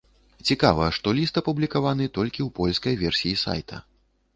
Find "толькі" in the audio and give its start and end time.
2.19-2.41